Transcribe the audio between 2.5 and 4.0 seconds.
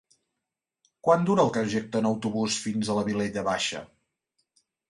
fins a la Vilella Baixa?